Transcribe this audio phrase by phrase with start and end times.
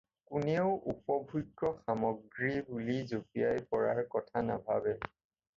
[0.35, 4.99] কোনেও উপভোগ্য সামগ্ৰী বুলি জপিয়াই পৰাৰ কথা নাভাবে।